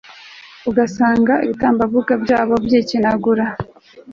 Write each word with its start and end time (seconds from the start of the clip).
ugasanga 0.69 1.33
ibitambambuga 1.45 2.13
byabo 2.23 2.53
byikinangura 2.65 3.45